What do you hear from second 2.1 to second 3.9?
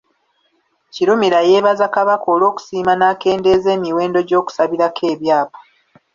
olw'okusiima n’akendeeza